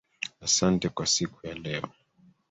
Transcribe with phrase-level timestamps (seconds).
[0.41, 1.89] Asante kwa siku ya leo.